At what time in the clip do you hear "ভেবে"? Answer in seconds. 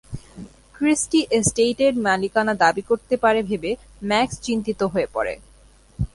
3.43-3.71